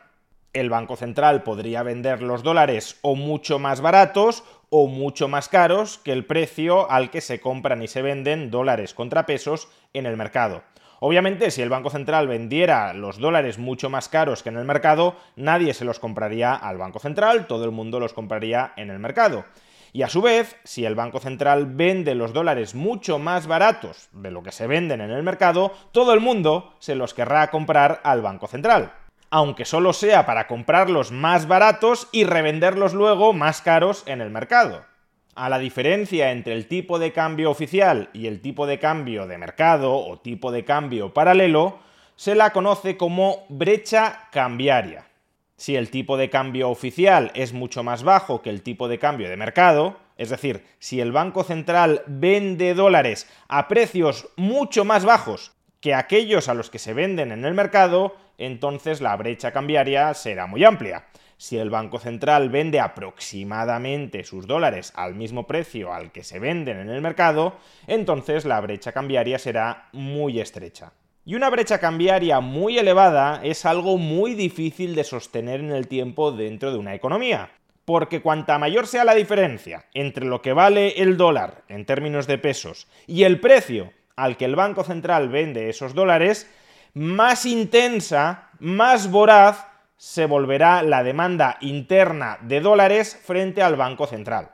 El 0.54 0.70
Banco 0.70 0.98
Central 0.98 1.42
podría 1.42 1.82
vender 1.82 2.22
los 2.22 2.44
dólares 2.44 3.00
o 3.02 3.16
mucho 3.16 3.58
más 3.58 3.82
baratos 3.82 4.44
o 4.76 4.88
mucho 4.88 5.28
más 5.28 5.50
caros 5.50 6.00
que 6.00 6.12
el 6.12 6.26
precio 6.26 6.90
al 6.90 7.12
que 7.12 7.22
se 7.22 7.40
compran 7.40 7.84
y 7.84 7.88
se 7.88 8.02
venden 8.02 8.50
dólares 8.50 8.96
contra 8.96 9.28
pesos 9.28 9.68
en 9.94 10.08
el 10.08 10.18
mercado. 10.18 10.64
Obviamente, 11.00 11.52
si 11.52 11.62
el 11.62 11.70
Banco 11.70 11.92
Central 11.92 12.28
vendiera 12.28 12.92
los 12.96 13.20
dólares 13.20 13.60
mucho 13.60 13.92
más 13.92 14.10
caros 14.10 14.42
que 14.42 14.50
en 14.50 14.58
el 14.58 14.66
mercado, 14.66 15.16
nadie 15.36 15.76
se 15.76 15.86
los 15.86 16.00
compraría 16.00 16.56
al 16.56 16.80
Banco 16.80 16.98
Central, 16.98 17.46
todo 17.46 17.66
el 17.66 17.72
mundo 17.72 18.00
los 18.00 18.14
compraría 18.14 18.74
en 18.76 18.90
el 18.90 18.98
mercado. 18.98 19.46
Y 19.92 20.02
a 20.02 20.10
su 20.10 20.24
vez, 20.24 20.56
si 20.64 20.86
el 20.86 20.96
Banco 20.96 21.20
Central 21.20 21.68
vende 21.68 22.16
los 22.16 22.34
dólares 22.34 22.74
mucho 22.74 23.20
más 23.20 23.46
baratos 23.46 24.10
de 24.12 24.32
lo 24.32 24.42
que 24.42 24.52
se 24.52 24.66
venden 24.66 25.02
en 25.02 25.12
el 25.12 25.22
mercado, 25.22 25.72
todo 25.92 26.16
el 26.16 26.20
mundo 26.20 26.74
se 26.80 26.96
los 26.96 27.14
querrá 27.14 27.52
comprar 27.52 28.02
al 28.04 28.24
Banco 28.24 28.48
Central. 28.48 28.92
Aunque 29.36 29.66
solo 29.66 29.94
sea 29.94 30.28
para 30.28 30.46
comprarlos 30.46 31.12
más 31.12 31.48
baratos 31.48 32.08
y 32.12 32.24
revenderlos 32.24 32.94
luego 32.94 33.34
más 33.34 33.64
caros 33.64 34.04
en 34.06 34.22
el 34.22 34.30
mercado 34.30 34.86
a 35.34 35.50
la 35.50 35.58
diferencia 35.58 36.30
entre 36.30 36.54
el 36.54 36.68
tipo 36.68 37.00
de 37.00 37.12
cambio 37.12 37.50
oficial 37.50 38.12
y 38.14 38.28
el 38.28 38.42
tipo 38.42 38.68
de 38.68 38.78
cambio 38.78 39.26
de 39.26 39.40
mercado 39.40 39.96
o 39.96 40.20
tipo 40.20 40.52
de 40.52 40.64
cambio 40.64 41.16
paralelo, 41.16 41.80
se 42.16 42.36
la 42.36 42.52
conoce 42.52 42.96
como 42.96 43.46
brecha 43.50 44.28
cambiaria. 44.32 45.08
Si 45.56 45.76
el 45.76 45.90
tipo 45.90 46.16
de 46.16 46.30
cambio 46.30 46.70
oficial 46.70 47.32
es 47.34 47.54
mucho 47.54 47.84
más 47.84 48.04
bajo 48.04 48.44
que 48.44 48.52
el 48.52 48.62
tipo 48.62 48.88
de 48.88 49.00
cambio 49.00 49.30
de 49.30 49.38
mercado, 49.38 49.98
es 50.16 50.30
decir, 50.30 50.64
si 50.78 51.02
el 51.02 51.12
Banco 51.12 51.44
Central 51.44 52.04
vende 52.06 52.76
dólares 52.76 53.28
a 53.48 53.68
precios 53.68 54.30
mucho 54.36 54.86
más 54.86 55.06
bajos 55.06 55.54
que 55.80 55.96
aquellos 55.96 56.48
a 56.48 56.54
los 56.54 56.70
que 56.70 56.80
se 56.80 56.94
venden 56.94 57.32
en 57.32 57.44
el 57.44 57.56
mercado, 57.56 58.16
entonces 58.38 59.02
la 59.02 59.16
brecha 59.16 59.52
cambiaria 59.52 60.14
será 60.14 60.48
muy 60.48 60.64
amplia 60.64 61.06
si 61.44 61.58
el 61.58 61.70
Banco 61.70 62.00
Central 62.00 62.50
vende 62.50 62.80
aproximadamente 62.80 64.24
sus 64.24 64.48
dólares 64.48 64.94
al 64.96 65.14
mismo 65.14 65.46
precio 65.46 65.94
al 65.94 66.14
que 66.14 66.24
se 66.24 66.40
venden 66.40 66.80
en 66.80 66.90
el 66.90 67.02
mercado, 67.02 67.58
entonces 67.86 68.46
la 68.46 68.62
brecha 68.62 68.94
cambiaria 68.94 69.38
será 69.38 69.90
muy 69.92 70.40
estrecha. 70.40 70.94
Y 71.26 71.36
una 71.36 71.50
brecha 71.50 71.80
cambiaria 71.80 72.40
muy 72.40 72.78
elevada 72.78 73.42
es 73.44 73.66
algo 73.66 73.98
muy 73.98 74.36
difícil 74.36 74.96
de 74.96 75.04
sostener 75.04 75.60
en 75.60 75.74
el 75.74 75.90
tiempo 75.90 76.32
dentro 76.32 76.72
de 76.72 76.78
una 76.78 76.96
economía. 76.96 77.52
Porque 77.84 78.22
cuanta 78.22 78.58
mayor 78.58 78.88
sea 78.88 79.04
la 79.04 79.14
diferencia 79.14 79.86
entre 79.94 80.26
lo 80.26 80.42
que 80.42 80.54
vale 80.54 81.02
el 81.02 81.18
dólar 81.18 81.64
en 81.68 81.86
términos 81.86 82.26
de 82.26 82.38
pesos 82.38 82.88
y 83.06 83.24
el 83.24 83.42
precio 83.42 83.92
al 84.16 84.38
que 84.38 84.46
el 84.46 84.56
Banco 84.56 84.86
Central 84.86 85.28
vende 85.28 85.70
esos 85.70 85.94
dólares, 85.94 86.50
más 86.94 87.46
intensa, 87.46 88.50
más 88.60 89.10
voraz 89.10 89.66
se 89.98 90.26
volverá 90.26 90.84
la 90.84 91.04
demanda 91.04 91.58
interna 91.62 92.38
de 92.42 92.62
dólares 92.62 93.20
frente 93.24 93.64
al 93.64 93.76
Banco 93.76 94.06
Central. 94.06 94.52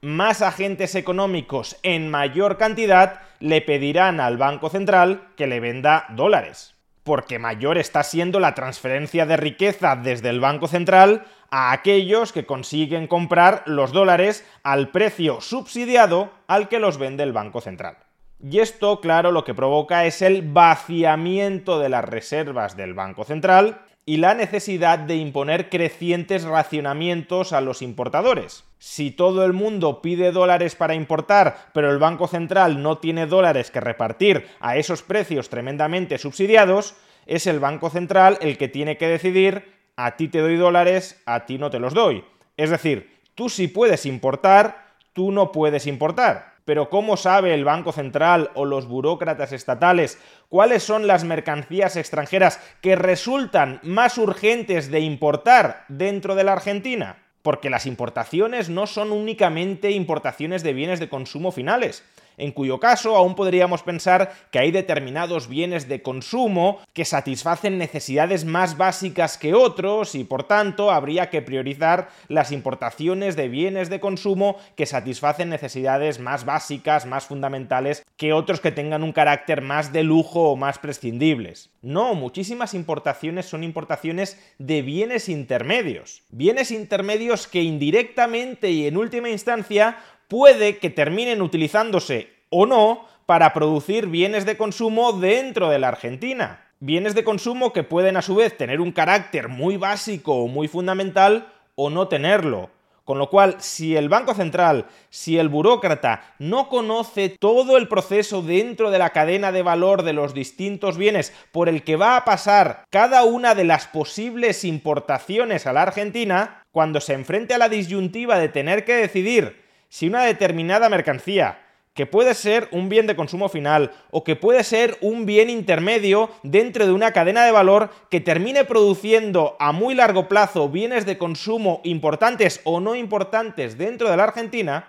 Más 0.00 0.42
agentes 0.42 0.94
económicos 0.94 1.76
en 1.82 2.10
mayor 2.10 2.56
cantidad 2.56 3.20
le 3.40 3.60
pedirán 3.60 4.20
al 4.20 4.38
Banco 4.38 4.70
Central 4.70 5.28
que 5.36 5.46
le 5.46 5.60
venda 5.60 6.06
dólares, 6.10 6.74
porque 7.02 7.38
mayor 7.38 7.78
está 7.78 8.02
siendo 8.02 8.40
la 8.40 8.54
transferencia 8.54 9.26
de 9.26 9.36
riqueza 9.36 9.96
desde 9.96 10.30
el 10.30 10.40
Banco 10.40 10.68
Central 10.68 11.24
a 11.50 11.72
aquellos 11.72 12.32
que 12.32 12.46
consiguen 12.46 13.06
comprar 13.06 13.62
los 13.66 13.92
dólares 13.92 14.46
al 14.62 14.88
precio 14.88 15.40
subsidiado 15.40 16.32
al 16.46 16.68
que 16.68 16.78
los 16.78 16.96
vende 16.96 17.22
el 17.22 17.32
Banco 17.32 17.60
Central. 17.60 17.98
Y 18.44 18.58
esto, 18.58 19.00
claro, 19.00 19.30
lo 19.30 19.44
que 19.44 19.54
provoca 19.54 20.04
es 20.04 20.20
el 20.20 20.42
vaciamiento 20.42 21.78
de 21.78 21.88
las 21.88 22.04
reservas 22.04 22.76
del 22.76 22.92
Banco 22.92 23.22
Central 23.22 23.82
y 24.04 24.16
la 24.16 24.34
necesidad 24.34 24.98
de 24.98 25.14
imponer 25.14 25.70
crecientes 25.70 26.42
racionamientos 26.42 27.52
a 27.52 27.60
los 27.60 27.82
importadores. 27.82 28.64
Si 28.80 29.12
todo 29.12 29.44
el 29.44 29.52
mundo 29.52 30.02
pide 30.02 30.32
dólares 30.32 30.74
para 30.74 30.96
importar, 30.96 31.68
pero 31.72 31.92
el 31.92 31.98
Banco 31.98 32.26
Central 32.26 32.82
no 32.82 32.98
tiene 32.98 33.26
dólares 33.26 33.70
que 33.70 33.78
repartir 33.78 34.48
a 34.58 34.76
esos 34.76 35.02
precios 35.02 35.48
tremendamente 35.48 36.18
subsidiados, 36.18 36.96
es 37.26 37.46
el 37.46 37.60
Banco 37.60 37.90
Central 37.90 38.38
el 38.40 38.58
que 38.58 38.66
tiene 38.66 38.96
que 38.96 39.06
decidir 39.06 39.72
a 39.94 40.16
ti 40.16 40.26
te 40.26 40.40
doy 40.40 40.56
dólares, 40.56 41.22
a 41.26 41.46
ti 41.46 41.58
no 41.58 41.70
te 41.70 41.78
los 41.78 41.94
doy. 41.94 42.24
Es 42.56 42.70
decir, 42.70 43.20
tú 43.36 43.48
sí 43.48 43.68
puedes 43.68 44.04
importar, 44.04 44.84
tú 45.12 45.30
no 45.30 45.52
puedes 45.52 45.86
importar. 45.86 46.51
Pero 46.64 46.90
¿cómo 46.90 47.16
sabe 47.16 47.54
el 47.54 47.64
Banco 47.64 47.92
Central 47.92 48.50
o 48.54 48.64
los 48.64 48.86
burócratas 48.86 49.52
estatales 49.52 50.18
cuáles 50.48 50.82
son 50.82 51.06
las 51.06 51.24
mercancías 51.24 51.96
extranjeras 51.96 52.60
que 52.80 52.94
resultan 52.94 53.80
más 53.82 54.16
urgentes 54.18 54.90
de 54.90 55.00
importar 55.00 55.84
dentro 55.88 56.34
de 56.34 56.44
la 56.44 56.52
Argentina? 56.52 57.18
Porque 57.42 57.70
las 57.70 57.86
importaciones 57.86 58.68
no 58.68 58.86
son 58.86 59.10
únicamente 59.10 59.90
importaciones 59.90 60.62
de 60.62 60.72
bienes 60.72 61.00
de 61.00 61.08
consumo 61.08 61.50
finales 61.50 62.04
en 62.42 62.52
cuyo 62.52 62.80
caso 62.80 63.16
aún 63.16 63.34
podríamos 63.34 63.82
pensar 63.82 64.32
que 64.50 64.58
hay 64.58 64.72
determinados 64.72 65.48
bienes 65.48 65.88
de 65.88 66.02
consumo 66.02 66.80
que 66.92 67.04
satisfacen 67.04 67.78
necesidades 67.78 68.44
más 68.44 68.76
básicas 68.76 69.38
que 69.38 69.54
otros 69.54 70.14
y 70.14 70.24
por 70.24 70.44
tanto 70.44 70.90
habría 70.90 71.30
que 71.30 71.40
priorizar 71.40 72.08
las 72.28 72.50
importaciones 72.50 73.36
de 73.36 73.48
bienes 73.48 73.90
de 73.90 74.00
consumo 74.00 74.56
que 74.76 74.86
satisfacen 74.86 75.50
necesidades 75.50 76.18
más 76.18 76.44
básicas, 76.44 77.06
más 77.06 77.26
fundamentales 77.26 78.04
que 78.16 78.32
otros 78.32 78.60
que 78.60 78.72
tengan 78.72 79.02
un 79.02 79.12
carácter 79.12 79.62
más 79.62 79.92
de 79.92 80.02
lujo 80.02 80.50
o 80.50 80.56
más 80.56 80.78
prescindibles. 80.78 81.70
No, 81.80 82.14
muchísimas 82.14 82.74
importaciones 82.74 83.46
son 83.46 83.64
importaciones 83.64 84.38
de 84.58 84.82
bienes 84.82 85.28
intermedios. 85.28 86.22
Bienes 86.30 86.70
intermedios 86.70 87.46
que 87.46 87.62
indirectamente 87.62 88.70
y 88.70 88.86
en 88.86 88.96
última 88.96 89.28
instancia 89.30 89.98
puede 90.32 90.78
que 90.78 90.88
terminen 90.88 91.42
utilizándose 91.42 92.30
o 92.48 92.64
no 92.64 93.04
para 93.26 93.52
producir 93.52 94.06
bienes 94.06 94.46
de 94.46 94.56
consumo 94.56 95.12
dentro 95.12 95.68
de 95.68 95.78
la 95.78 95.88
Argentina. 95.88 96.64
Bienes 96.80 97.14
de 97.14 97.22
consumo 97.22 97.74
que 97.74 97.82
pueden 97.82 98.16
a 98.16 98.22
su 98.22 98.36
vez 98.36 98.56
tener 98.56 98.80
un 98.80 98.92
carácter 98.92 99.50
muy 99.50 99.76
básico 99.76 100.36
o 100.36 100.48
muy 100.48 100.68
fundamental 100.68 101.52
o 101.74 101.90
no 101.90 102.08
tenerlo. 102.08 102.70
Con 103.04 103.18
lo 103.18 103.28
cual, 103.28 103.56
si 103.58 103.94
el 103.94 104.08
Banco 104.08 104.32
Central, 104.32 104.86
si 105.10 105.36
el 105.36 105.50
burócrata 105.50 106.34
no 106.38 106.70
conoce 106.70 107.36
todo 107.38 107.76
el 107.76 107.86
proceso 107.86 108.40
dentro 108.40 108.90
de 108.90 108.98
la 108.98 109.10
cadena 109.10 109.52
de 109.52 109.62
valor 109.62 110.02
de 110.02 110.14
los 110.14 110.32
distintos 110.32 110.96
bienes 110.96 111.34
por 111.52 111.68
el 111.68 111.82
que 111.82 111.96
va 111.96 112.16
a 112.16 112.24
pasar 112.24 112.84
cada 112.88 113.24
una 113.24 113.54
de 113.54 113.64
las 113.64 113.86
posibles 113.86 114.64
importaciones 114.64 115.66
a 115.66 115.74
la 115.74 115.82
Argentina, 115.82 116.64
cuando 116.70 117.02
se 117.02 117.12
enfrente 117.12 117.52
a 117.52 117.58
la 117.58 117.68
disyuntiva 117.68 118.38
de 118.38 118.48
tener 118.48 118.86
que 118.86 118.94
decidir 118.94 119.61
si 119.92 120.06
una 120.06 120.24
determinada 120.24 120.88
mercancía, 120.88 121.58
que 121.92 122.06
puede 122.06 122.32
ser 122.32 122.66
un 122.72 122.88
bien 122.88 123.06
de 123.06 123.14
consumo 123.14 123.50
final 123.50 123.90
o 124.10 124.24
que 124.24 124.36
puede 124.36 124.64
ser 124.64 124.96
un 125.02 125.26
bien 125.26 125.50
intermedio 125.50 126.30
dentro 126.42 126.86
de 126.86 126.92
una 126.92 127.12
cadena 127.12 127.44
de 127.44 127.52
valor 127.52 127.90
que 128.08 128.18
termine 128.18 128.64
produciendo 128.64 129.54
a 129.60 129.72
muy 129.72 129.94
largo 129.94 130.28
plazo 130.28 130.70
bienes 130.70 131.04
de 131.04 131.18
consumo 131.18 131.82
importantes 131.84 132.62
o 132.64 132.80
no 132.80 132.94
importantes 132.94 133.76
dentro 133.76 134.10
de 134.10 134.16
la 134.16 134.24
Argentina, 134.24 134.86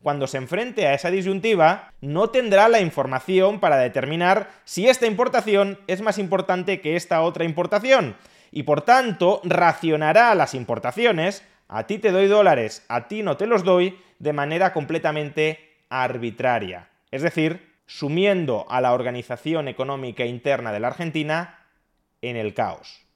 cuando 0.00 0.26
se 0.26 0.38
enfrente 0.38 0.86
a 0.86 0.94
esa 0.94 1.10
disyuntiva, 1.10 1.92
no 2.00 2.30
tendrá 2.30 2.70
la 2.70 2.80
información 2.80 3.60
para 3.60 3.76
determinar 3.76 4.48
si 4.64 4.88
esta 4.88 5.06
importación 5.06 5.78
es 5.86 6.00
más 6.00 6.16
importante 6.16 6.80
que 6.80 6.96
esta 6.96 7.20
otra 7.20 7.44
importación. 7.44 8.16
Y 8.50 8.62
por 8.62 8.80
tanto 8.80 9.42
racionará 9.44 10.34
las 10.34 10.54
importaciones, 10.54 11.44
a 11.68 11.86
ti 11.86 11.98
te 11.98 12.10
doy 12.10 12.26
dólares, 12.26 12.86
a 12.88 13.06
ti 13.06 13.22
no 13.22 13.36
te 13.36 13.46
los 13.46 13.62
doy, 13.62 13.98
de 14.18 14.32
manera 14.32 14.72
completamente 14.72 15.76
arbitraria. 15.88 16.88
Es 17.10 17.22
decir, 17.22 17.74
sumiendo 17.86 18.66
a 18.68 18.80
la 18.80 18.92
organización 18.92 19.68
económica 19.68 20.24
interna 20.24 20.72
de 20.72 20.80
la 20.80 20.88
Argentina 20.88 21.66
en 22.22 22.36
el 22.36 22.54
caos. 22.54 23.06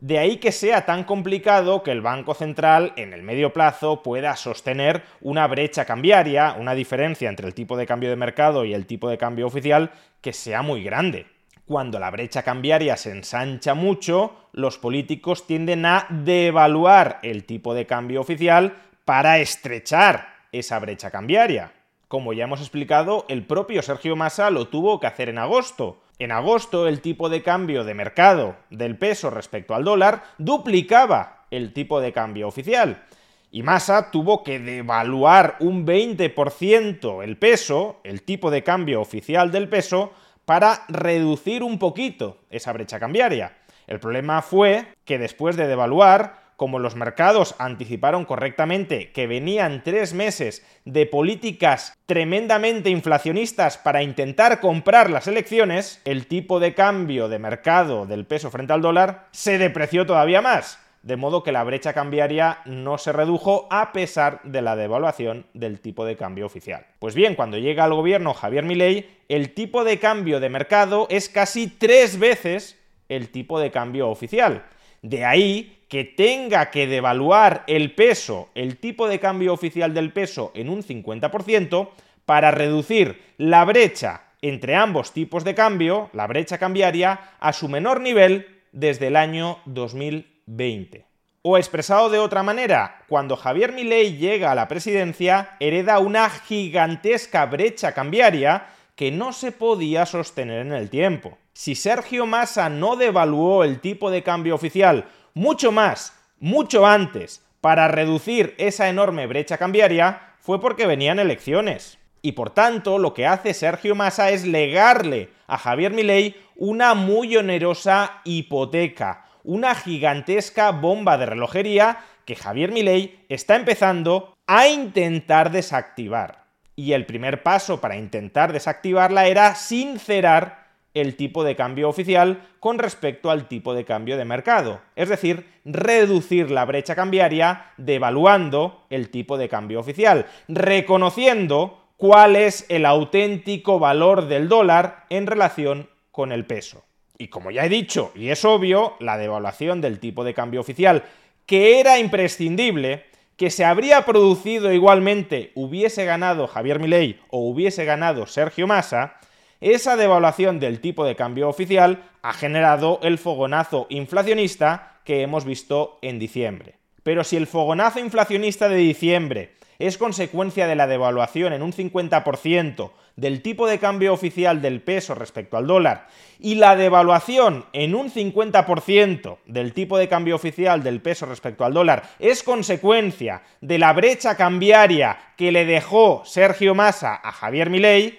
De 0.00 0.18
ahí 0.18 0.36
que 0.36 0.52
sea 0.52 0.84
tan 0.86 1.02
complicado 1.02 1.82
que 1.82 1.90
el 1.90 2.02
Banco 2.02 2.32
Central 2.34 2.92
en 2.96 3.12
el 3.12 3.24
medio 3.24 3.52
plazo 3.52 4.02
pueda 4.02 4.36
sostener 4.36 5.02
una 5.20 5.48
brecha 5.48 5.84
cambiaria, 5.84 6.54
una 6.56 6.74
diferencia 6.74 7.28
entre 7.28 7.48
el 7.48 7.54
tipo 7.54 7.76
de 7.76 7.86
cambio 7.86 8.08
de 8.08 8.14
mercado 8.14 8.64
y 8.64 8.74
el 8.74 8.86
tipo 8.86 9.08
de 9.08 9.18
cambio 9.18 9.48
oficial 9.48 9.90
que 10.20 10.32
sea 10.32 10.62
muy 10.62 10.84
grande. 10.84 11.26
Cuando 11.66 11.98
la 11.98 12.10
brecha 12.10 12.44
cambiaria 12.44 12.96
se 12.96 13.10
ensancha 13.10 13.74
mucho, 13.74 14.48
los 14.52 14.78
políticos 14.78 15.48
tienden 15.48 15.84
a 15.84 16.06
devaluar 16.10 17.18
el 17.22 17.44
tipo 17.44 17.74
de 17.74 17.84
cambio 17.84 18.20
oficial 18.20 18.74
para 19.04 19.38
estrechar 19.38 20.37
esa 20.52 20.78
brecha 20.78 21.10
cambiaria. 21.10 21.72
Como 22.08 22.32
ya 22.32 22.44
hemos 22.44 22.60
explicado, 22.60 23.26
el 23.28 23.46
propio 23.46 23.82
Sergio 23.82 24.16
Massa 24.16 24.50
lo 24.50 24.68
tuvo 24.68 24.98
que 24.98 25.06
hacer 25.06 25.28
en 25.28 25.38
agosto. 25.38 26.00
En 26.18 26.32
agosto 26.32 26.88
el 26.88 27.00
tipo 27.00 27.28
de 27.28 27.42
cambio 27.42 27.84
de 27.84 27.94
mercado 27.94 28.56
del 28.70 28.96
peso 28.96 29.30
respecto 29.30 29.74
al 29.74 29.84
dólar 29.84 30.24
duplicaba 30.38 31.46
el 31.50 31.72
tipo 31.72 32.00
de 32.00 32.12
cambio 32.12 32.48
oficial. 32.48 33.04
Y 33.50 33.62
Massa 33.62 34.10
tuvo 34.10 34.42
que 34.42 34.58
devaluar 34.58 35.56
un 35.60 35.86
20% 35.86 37.22
el 37.22 37.36
peso, 37.38 38.00
el 38.04 38.22
tipo 38.22 38.50
de 38.50 38.62
cambio 38.62 39.00
oficial 39.00 39.50
del 39.50 39.68
peso, 39.68 40.12
para 40.44 40.84
reducir 40.88 41.62
un 41.62 41.78
poquito 41.78 42.38
esa 42.50 42.72
brecha 42.72 42.98
cambiaria. 42.98 43.56
El 43.86 44.00
problema 44.00 44.42
fue 44.42 44.86
que 45.04 45.18
después 45.18 45.56
de 45.56 45.66
devaluar, 45.66 46.47
como 46.58 46.80
los 46.80 46.96
mercados 46.96 47.54
anticiparon 47.60 48.24
correctamente 48.24 49.12
que 49.12 49.28
venían 49.28 49.84
tres 49.84 50.12
meses 50.12 50.66
de 50.84 51.06
políticas 51.06 51.96
tremendamente 52.04 52.90
inflacionistas 52.90 53.78
para 53.78 54.02
intentar 54.02 54.58
comprar 54.58 55.08
las 55.08 55.28
elecciones, 55.28 56.02
el 56.04 56.26
tipo 56.26 56.58
de 56.58 56.74
cambio 56.74 57.28
de 57.28 57.38
mercado 57.38 58.06
del 58.06 58.26
peso 58.26 58.50
frente 58.50 58.72
al 58.72 58.82
dólar 58.82 59.28
se 59.30 59.56
depreció 59.56 60.04
todavía 60.04 60.42
más. 60.42 60.80
De 61.02 61.14
modo 61.14 61.44
que 61.44 61.52
la 61.52 61.62
brecha 61.62 61.92
cambiaria 61.92 62.58
no 62.64 62.98
se 62.98 63.12
redujo 63.12 63.68
a 63.70 63.92
pesar 63.92 64.40
de 64.42 64.60
la 64.60 64.74
devaluación 64.74 65.46
del 65.54 65.78
tipo 65.78 66.04
de 66.04 66.16
cambio 66.16 66.44
oficial. 66.44 66.86
Pues 66.98 67.14
bien, 67.14 67.36
cuando 67.36 67.56
llega 67.58 67.84
al 67.84 67.94
gobierno 67.94 68.34
Javier 68.34 68.64
Milei, 68.64 69.08
el 69.28 69.54
tipo 69.54 69.84
de 69.84 70.00
cambio 70.00 70.40
de 70.40 70.48
mercado 70.48 71.06
es 71.08 71.28
casi 71.28 71.68
tres 71.68 72.18
veces 72.18 72.76
el 73.08 73.30
tipo 73.30 73.60
de 73.60 73.70
cambio 73.70 74.08
oficial. 74.08 74.64
De 75.02 75.24
ahí 75.24 75.84
que 75.88 76.04
tenga 76.04 76.70
que 76.70 76.86
devaluar 76.86 77.64
el 77.66 77.94
peso, 77.94 78.50
el 78.54 78.76
tipo 78.76 79.08
de 79.08 79.20
cambio 79.20 79.52
oficial 79.52 79.94
del 79.94 80.12
peso 80.12 80.52
en 80.54 80.68
un 80.68 80.82
50% 80.82 81.88
para 82.26 82.50
reducir 82.50 83.22
la 83.38 83.64
brecha 83.64 84.22
entre 84.42 84.74
ambos 84.76 85.12
tipos 85.12 85.44
de 85.44 85.54
cambio, 85.54 86.10
la 86.12 86.26
brecha 86.26 86.58
cambiaria, 86.58 87.20
a 87.40 87.52
su 87.52 87.68
menor 87.68 88.00
nivel 88.00 88.46
desde 88.72 89.08
el 89.08 89.16
año 89.16 89.58
2020. 89.64 91.06
O 91.42 91.56
expresado 91.56 92.10
de 92.10 92.18
otra 92.18 92.42
manera, 92.42 93.04
cuando 93.08 93.36
Javier 93.36 93.72
Milei 93.72 94.16
llega 94.16 94.52
a 94.52 94.54
la 94.54 94.68
presidencia, 94.68 95.56
hereda 95.60 95.98
una 95.98 96.28
gigantesca 96.30 97.46
brecha 97.46 97.92
cambiaria 97.92 98.66
que 98.94 99.10
no 99.10 99.32
se 99.32 99.52
podía 99.52 100.06
sostener 100.06 100.66
en 100.66 100.72
el 100.72 100.90
tiempo. 100.90 101.38
Si 101.58 101.74
Sergio 101.74 102.24
Massa 102.24 102.68
no 102.68 102.94
devaluó 102.94 103.64
el 103.64 103.80
tipo 103.80 104.12
de 104.12 104.22
cambio 104.22 104.54
oficial 104.54 105.08
mucho 105.34 105.72
más, 105.72 106.16
mucho 106.38 106.86
antes, 106.86 107.44
para 107.60 107.88
reducir 107.88 108.54
esa 108.58 108.88
enorme 108.88 109.26
brecha 109.26 109.58
cambiaria, 109.58 110.34
fue 110.38 110.60
porque 110.60 110.86
venían 110.86 111.18
elecciones. 111.18 111.98
Y 112.22 112.32
por 112.32 112.50
tanto, 112.50 112.98
lo 112.98 113.12
que 113.12 113.26
hace 113.26 113.54
Sergio 113.54 113.96
Massa 113.96 114.30
es 114.30 114.46
legarle 114.46 115.30
a 115.48 115.58
Javier 115.58 115.92
Milei 115.92 116.36
una 116.54 116.94
muy 116.94 117.36
onerosa 117.36 118.20
hipoteca, 118.22 119.24
una 119.42 119.74
gigantesca 119.74 120.70
bomba 120.70 121.18
de 121.18 121.26
relojería 121.26 122.04
que 122.24 122.36
Javier 122.36 122.70
Milei 122.70 123.26
está 123.28 123.56
empezando 123.56 124.32
a 124.46 124.68
intentar 124.68 125.50
desactivar. 125.50 126.44
Y 126.76 126.92
el 126.92 127.04
primer 127.04 127.42
paso 127.42 127.80
para 127.80 127.96
intentar 127.96 128.52
desactivarla 128.52 129.26
era 129.26 129.56
sincerar 129.56 130.67
el 130.94 131.16
tipo 131.16 131.44
de 131.44 131.56
cambio 131.56 131.88
oficial 131.88 132.48
con 132.60 132.78
respecto 132.78 133.30
al 133.30 133.48
tipo 133.48 133.74
de 133.74 133.84
cambio 133.84 134.16
de 134.16 134.24
mercado, 134.24 134.80
es 134.96 135.08
decir, 135.08 135.46
reducir 135.64 136.50
la 136.50 136.64
brecha 136.64 136.94
cambiaria 136.94 137.72
devaluando 137.76 138.84
el 138.90 139.10
tipo 139.10 139.36
de 139.38 139.48
cambio 139.48 139.80
oficial, 139.80 140.26
reconociendo 140.48 141.78
cuál 141.96 142.36
es 142.36 142.64
el 142.68 142.86
auténtico 142.86 143.78
valor 143.78 144.28
del 144.28 144.48
dólar 144.48 145.04
en 145.10 145.26
relación 145.26 145.90
con 146.10 146.32
el 146.32 146.46
peso. 146.46 146.84
Y 147.18 147.28
como 147.28 147.50
ya 147.50 147.64
he 147.64 147.68
dicho, 147.68 148.12
y 148.14 148.28
es 148.30 148.44
obvio, 148.44 148.94
la 149.00 149.18
devaluación 149.18 149.80
del 149.80 149.98
tipo 149.98 150.24
de 150.24 150.34
cambio 150.34 150.60
oficial, 150.60 151.02
que 151.46 151.80
era 151.80 151.98
imprescindible, 151.98 153.04
que 153.36 153.50
se 153.50 153.64
habría 153.64 154.04
producido 154.04 154.72
igualmente 154.72 155.52
hubiese 155.54 156.04
ganado 156.04 156.48
Javier 156.48 156.80
Milei 156.80 157.20
o 157.30 157.48
hubiese 157.48 157.84
ganado 157.84 158.26
Sergio 158.26 158.66
Massa, 158.66 159.14
esa 159.60 159.96
devaluación 159.96 160.60
del 160.60 160.80
tipo 160.80 161.04
de 161.04 161.16
cambio 161.16 161.48
oficial 161.48 162.04
ha 162.22 162.32
generado 162.32 163.00
el 163.02 163.18
fogonazo 163.18 163.86
inflacionista 163.90 165.00
que 165.04 165.22
hemos 165.22 165.44
visto 165.44 165.98
en 166.02 166.18
diciembre. 166.18 166.76
Pero 167.02 167.24
si 167.24 167.36
el 167.36 167.46
fogonazo 167.46 168.00
inflacionista 168.00 168.68
de 168.68 168.76
diciembre 168.76 169.54
es 169.78 169.96
consecuencia 169.96 170.66
de 170.66 170.74
la 170.74 170.86
devaluación 170.86 171.52
en 171.52 171.62
un 171.62 171.72
50% 171.72 172.90
del 173.16 173.42
tipo 173.42 173.66
de 173.66 173.78
cambio 173.78 174.12
oficial 174.12 174.60
del 174.60 174.80
peso 174.80 175.14
respecto 175.14 175.56
al 175.56 175.66
dólar 175.66 176.08
y 176.38 176.56
la 176.56 176.76
devaluación 176.76 177.64
en 177.72 177.94
un 177.94 178.12
50% 178.12 179.38
del 179.46 179.72
tipo 179.72 179.98
de 179.98 180.08
cambio 180.08 180.36
oficial 180.36 180.82
del 180.82 181.00
peso 181.00 181.26
respecto 181.26 181.64
al 181.64 181.74
dólar 181.74 182.10
es 182.18 182.42
consecuencia 182.42 183.42
de 183.60 183.78
la 183.78 183.92
brecha 183.92 184.36
cambiaria 184.36 185.18
que 185.36 185.52
le 185.52 185.64
dejó 185.64 186.22
Sergio 186.24 186.74
Massa 186.74 187.14
a 187.14 187.32
Javier 187.32 187.70
Milei, 187.70 188.18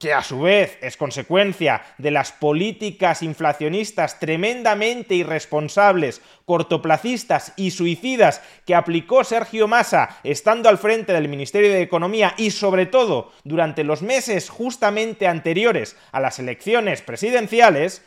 que 0.00 0.14
a 0.14 0.22
su 0.22 0.40
vez 0.40 0.78
es 0.80 0.96
consecuencia 0.96 1.82
de 1.98 2.10
las 2.10 2.32
políticas 2.32 3.22
inflacionistas 3.22 4.18
tremendamente 4.18 5.14
irresponsables, 5.14 6.22
cortoplacistas 6.46 7.52
y 7.56 7.70
suicidas 7.70 8.42
que 8.64 8.74
aplicó 8.74 9.24
Sergio 9.24 9.68
Massa 9.68 10.18
estando 10.24 10.70
al 10.70 10.78
frente 10.78 11.12
del 11.12 11.28
Ministerio 11.28 11.70
de 11.70 11.82
Economía 11.82 12.32
y 12.38 12.50
sobre 12.50 12.86
todo 12.86 13.30
durante 13.44 13.84
los 13.84 14.00
meses 14.00 14.48
justamente 14.48 15.26
anteriores 15.26 15.98
a 16.12 16.20
las 16.20 16.38
elecciones 16.38 17.02
presidenciales, 17.02 18.02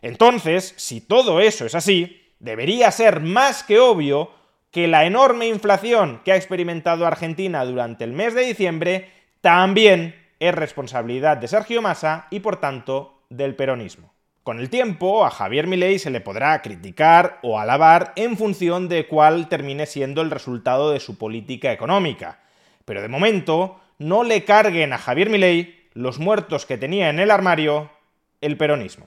entonces, 0.00 0.72
si 0.78 1.02
todo 1.02 1.40
eso 1.40 1.66
es 1.66 1.74
así, 1.74 2.22
debería 2.38 2.90
ser 2.90 3.20
más 3.20 3.62
que 3.62 3.80
obvio 3.80 4.30
que 4.70 4.88
la 4.88 5.04
enorme 5.04 5.46
inflación 5.46 6.22
que 6.24 6.32
ha 6.32 6.36
experimentado 6.36 7.06
Argentina 7.06 7.66
durante 7.66 8.04
el 8.04 8.12
mes 8.12 8.32
de 8.32 8.46
diciembre 8.46 9.10
también 9.42 10.23
es 10.48 10.54
responsabilidad 10.54 11.36
de 11.36 11.48
Sergio 11.48 11.82
Massa 11.82 12.26
y 12.30 12.40
por 12.40 12.56
tanto 12.56 13.22
del 13.30 13.54
peronismo. 13.54 14.12
Con 14.42 14.60
el 14.60 14.68
tiempo, 14.68 15.24
a 15.24 15.30
Javier 15.30 15.66
Milei 15.66 15.98
se 15.98 16.10
le 16.10 16.20
podrá 16.20 16.60
criticar 16.60 17.38
o 17.42 17.58
alabar 17.58 18.12
en 18.16 18.36
función 18.36 18.88
de 18.88 19.06
cuál 19.06 19.48
termine 19.48 19.86
siendo 19.86 20.20
el 20.20 20.30
resultado 20.30 20.90
de 20.90 21.00
su 21.00 21.16
política 21.16 21.72
económica. 21.72 22.40
Pero 22.84 23.00
de 23.00 23.08
momento, 23.08 23.80
no 23.98 24.22
le 24.22 24.44
carguen 24.44 24.92
a 24.92 24.98
Javier 24.98 25.30
Milei 25.30 25.88
los 25.94 26.18
muertos 26.18 26.66
que 26.66 26.76
tenía 26.76 27.08
en 27.08 27.20
el 27.20 27.30
armario 27.30 27.90
el 28.42 28.58
peronismo. 28.58 29.06